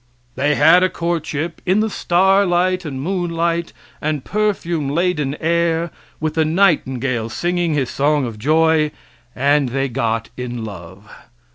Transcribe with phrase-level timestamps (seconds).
[0.33, 6.43] They had a courtship in the starlight and moonlight, and perfume laden air, with the
[6.43, 8.89] nightingale singing his song of joy,
[9.35, 11.07] and they got in love.